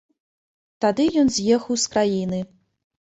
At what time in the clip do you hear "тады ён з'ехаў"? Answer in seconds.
0.85-1.79